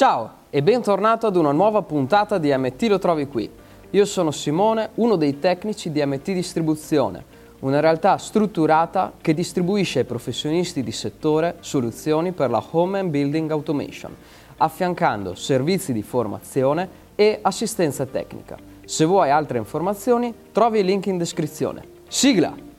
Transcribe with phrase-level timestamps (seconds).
[0.00, 3.50] Ciao e bentornato ad una nuova puntata di MT Lo Trovi Qui.
[3.90, 7.22] Io sono Simone, uno dei tecnici di MT Distribuzione,
[7.58, 13.50] una realtà strutturata che distribuisce ai professionisti di settore soluzioni per la Home and Building
[13.50, 14.16] Automation,
[14.56, 18.56] affiancando servizi di formazione e assistenza tecnica.
[18.86, 21.86] Se vuoi altre informazioni, trovi il link in descrizione.
[22.08, 22.69] Sigla!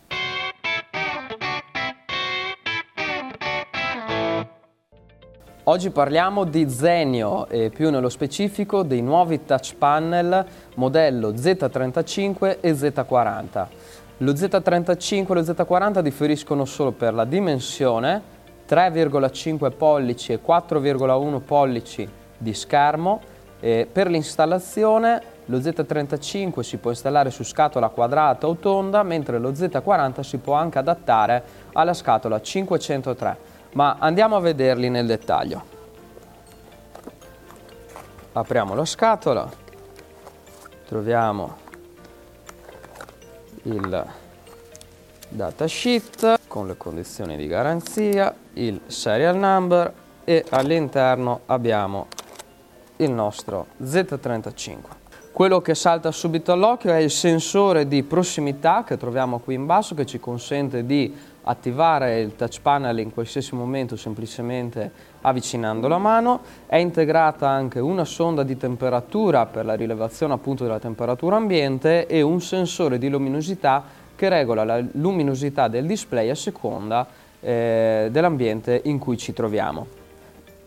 [5.66, 10.44] Oggi parliamo di Zenio e più nello specifico dei nuovi touch panel
[10.78, 13.66] modello Z35 e Z40.
[14.18, 18.22] Lo Z35 e lo Z40 differiscono solo per la dimensione,
[18.68, 23.22] 3,5 pollici e 4,1 pollici di schermo.
[23.60, 29.52] E per l'installazione lo Z35 si può installare su scatola quadrata o tonda, mentre lo
[29.52, 35.80] Z40 si può anche adattare alla scatola 503 ma andiamo a vederli nel dettaglio.
[38.34, 39.50] Apriamo la scatola,
[40.88, 41.58] troviamo
[43.64, 44.06] il
[45.30, 52.08] datasheet con le condizioni di garanzia, il serial number e all'interno abbiamo
[52.98, 55.01] il nostro Z35.
[55.34, 59.96] Quello che salta subito all'occhio è il sensore di prossimità che troviamo qui in basso
[59.96, 66.42] che ci consente di attivare il touch panel in qualsiasi momento semplicemente avvicinando la mano.
[66.68, 72.22] È integrata anche una sonda di temperatura per la rilevazione appunto della temperatura ambiente e
[72.22, 77.08] un sensore di luminosità che regola la luminosità del display a seconda
[77.40, 80.01] eh, dell'ambiente in cui ci troviamo.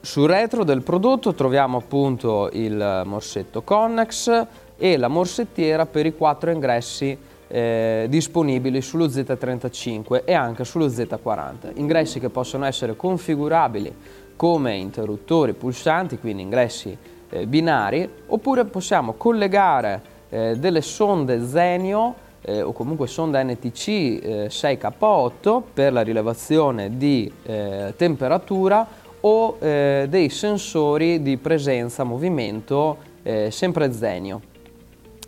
[0.04, 6.50] Sul retro del prodotto troviamo appunto il morsetto Connex e la morsettiera per i quattro
[6.50, 7.16] ingressi
[7.48, 11.70] eh, disponibili sullo Z35 e anche sullo Z40.
[11.76, 13.96] Ingressi che possono essere configurabili
[14.36, 16.94] come interruttori pulsanti, quindi ingressi
[17.30, 25.56] eh, binari, oppure possiamo collegare eh, delle sonde Zenio eh, o comunque sonda NTC 6K8
[25.56, 28.86] eh, per la rilevazione di eh, temperatura
[29.26, 34.40] o eh, dei sensori di presenza, movimento, eh, sempre Zenio.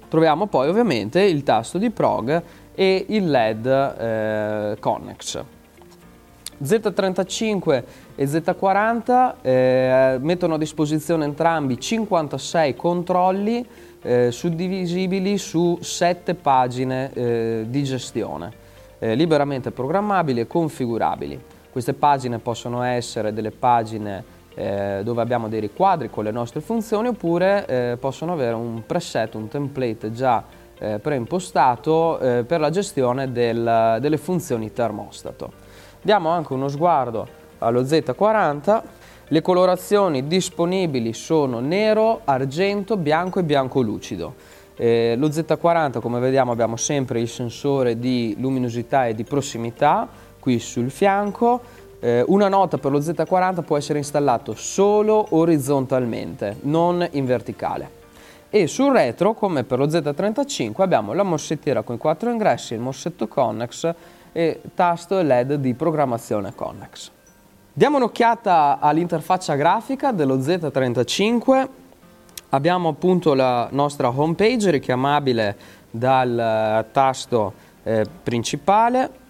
[0.08, 2.42] Troviamo poi ovviamente il tasto di prog
[2.74, 5.44] e il LED eh, Connex.
[6.62, 7.82] Z35
[8.14, 13.66] e Z40 eh, mettono a disposizione entrambi 56 controlli
[14.02, 18.52] eh, suddivisibili su 7 pagine eh, di gestione,
[18.98, 21.40] eh, liberamente programmabili e configurabili.
[21.76, 27.08] Queste pagine possono essere delle pagine eh, dove abbiamo dei riquadri con le nostre funzioni
[27.08, 30.42] oppure eh, possono avere un preset, un template già
[30.78, 35.52] eh, preimpostato eh, per la gestione del, delle funzioni termostato.
[36.00, 37.28] Diamo anche uno sguardo
[37.58, 38.82] allo Z40.
[39.28, 44.34] Le colorazioni disponibili sono nero, argento, bianco e bianco lucido.
[44.76, 50.60] Eh, lo Z40 come vediamo abbiamo sempre il sensore di luminosità e di prossimità qui
[50.60, 51.60] sul fianco.
[51.98, 58.04] Eh, una nota per lo Z40 può essere installato solo orizzontalmente, non in verticale.
[58.48, 62.80] E sul retro, come per lo Z35, abbiamo la morsettiera con i quattro ingressi, il
[62.80, 63.92] morsetto Connex
[64.30, 67.10] e tasto LED di programmazione Connex.
[67.72, 71.68] Diamo un'occhiata all'interfaccia grafica dello Z35.
[72.50, 75.56] Abbiamo appunto la nostra home page richiamabile
[75.90, 77.52] dal tasto
[77.82, 79.24] eh, principale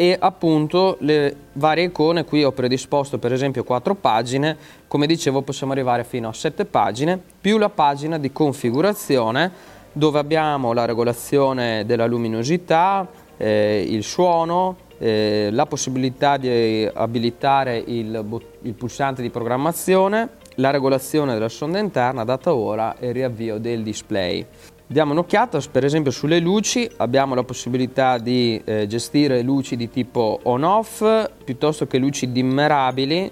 [0.00, 4.56] e appunto le varie icone, qui ho predisposto per esempio quattro pagine,
[4.88, 9.52] come dicevo possiamo arrivare fino a sette pagine, più la pagina di configurazione
[9.92, 13.06] dove abbiamo la regolazione della luminosità,
[13.36, 21.34] eh, il suono, eh, la possibilità di abilitare il, il pulsante di programmazione, la regolazione
[21.34, 24.46] della sonda interna, data ora e riavvio del display.
[24.90, 30.40] Diamo un'occhiata, per esempio sulle luci abbiamo la possibilità di eh, gestire luci di tipo
[30.42, 33.30] on-off piuttosto che luci dimmerabili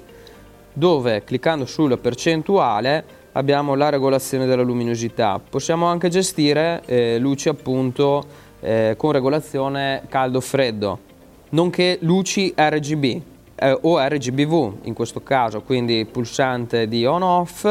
[0.72, 5.40] dove cliccando sulla percentuale abbiamo la regolazione della luminosità.
[5.40, 8.24] Possiamo anche gestire eh, luci appunto
[8.60, 10.98] eh, con regolazione caldo-freddo,
[11.48, 13.04] nonché luci RGB
[13.56, 17.66] eh, o RGBV in questo caso, quindi pulsante di on-off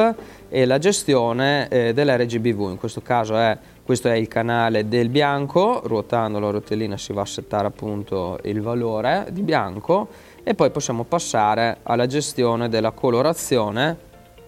[0.49, 3.57] e la gestione eh, dell'RGBV, in questo caso è
[3.87, 8.61] questo è il canale del bianco, ruotando la rotellina si va a settare appunto il
[8.61, 10.09] valore di bianco
[10.43, 13.97] e poi possiamo passare alla gestione della colorazione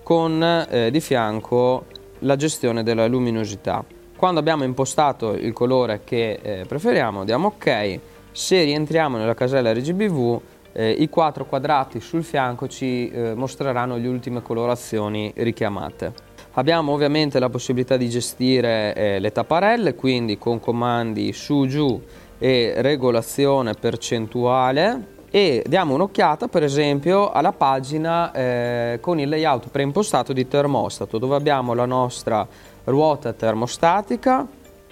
[0.04, 1.86] con eh, di fianco
[2.20, 3.82] la gestione della luminosità.
[4.18, 8.00] Quando abbiamo impostato il colore che eh, preferiamo diamo ok,
[8.34, 10.42] se rientriamo nella casella RGBV
[10.72, 16.29] Eh, I quattro quadrati sul fianco ci eh, mostreranno le ultime colorazioni richiamate.
[16.54, 22.02] Abbiamo ovviamente la possibilità di gestire eh, le tapparelle, quindi con comandi su giù
[22.38, 30.34] e regolazione percentuale e diamo un'occhiata per esempio alla pagina eh, con il layout preimpostato
[30.34, 32.48] di termostato dove abbiamo la nostra
[32.86, 34.48] ruota termostatica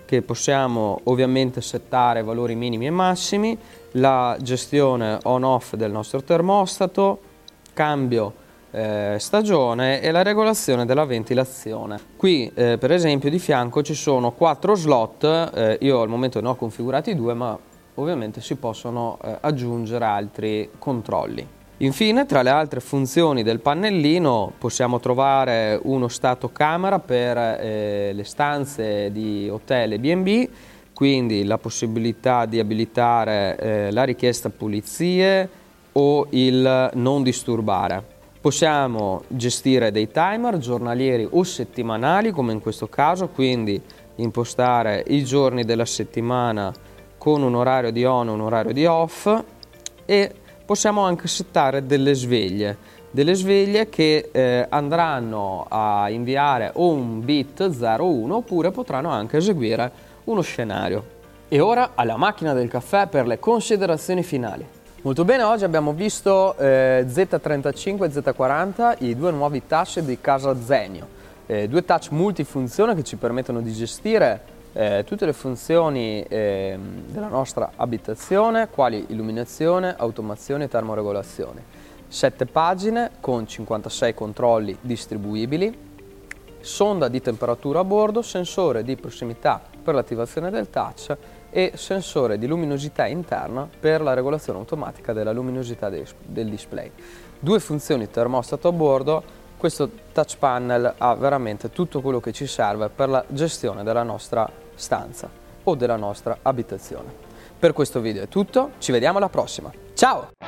[0.06, 3.57] che possiamo ovviamente settare valori minimi e massimi,
[3.94, 7.19] la gestione on-off del nostro termostato,
[7.74, 8.45] cambio
[8.77, 12.00] eh, stagione e la regolazione della ventilazione.
[12.15, 16.47] Qui eh, per esempio di fianco ci sono quattro slot, eh, io al momento ne
[16.50, 17.57] ho configurati due ma
[17.95, 21.56] ovviamente si possono eh, aggiungere altri controlli.
[21.79, 28.24] Infine, tra le altre funzioni del pannellino possiamo trovare uno stato camera per eh, le
[28.24, 30.50] stanze di hotel e B&B,
[30.94, 35.50] quindi la possibilità di abilitare eh, la richiesta pulizie
[35.91, 38.15] o il non disturbare.
[38.48, 43.82] Possiamo gestire dei timer giornalieri o settimanali, come in questo caso, quindi
[44.16, 46.74] impostare i giorni della settimana
[47.18, 49.30] con un orario di on e un orario di off
[50.06, 50.34] e
[50.66, 52.78] possiamo anche settare delle sveglie,
[53.12, 59.92] delle sveglie che eh, andranno a inviare o un bit 01 oppure potranno anche eseguire
[60.24, 61.04] uno scenario.
[61.50, 64.76] E ora alla macchina del caffè per le considerazioni finali.
[65.04, 70.60] Molto bene, oggi abbiamo visto eh, Z35 e Z40, i due nuovi touch di casa
[70.60, 71.08] Zenio.
[71.46, 74.42] Eh, due touch multifunzione che ci permettono di gestire
[74.74, 76.80] eh, tutte le funzioni eh,
[77.10, 81.64] della nostra abitazione, quali illuminazione, automazione e termoregolazione.
[82.08, 85.78] 7 pagine con 56 controlli distribuibili,
[86.60, 91.16] sonda di temperatura a bordo, sensore di prossimità per l'attivazione del touch
[91.50, 96.92] e sensore di luminosità interna per la regolazione automatica della luminosità del display.
[97.40, 99.24] Due funzioni termostato a bordo
[99.58, 104.50] questo touch panel ha veramente tutto quello che ci serve per la gestione della nostra
[104.76, 105.30] stanza
[105.64, 107.26] o della nostra abitazione.
[107.58, 109.72] Per questo video è tutto, ci vediamo alla prossima.
[109.96, 110.47] Ciao!